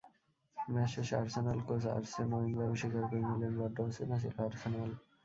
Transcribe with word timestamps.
Match 0.57 0.89
শেষে 0.93 1.15
Arsenal 1.21 1.59
coach 1.67 1.83
Arsene 1.95 2.29
ওয়েঙ্গারও 2.33 2.75
স্বীকার 2.81 3.03
করে 3.09 3.23
নিলেন, 3.29 3.53
বড্ড 3.59 3.77
অচেনা 3.87 4.15
ছিল 4.23 4.35
আর্সেনাল। 4.45 4.91